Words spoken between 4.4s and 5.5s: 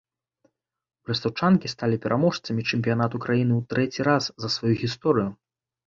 за сваю гісторыю.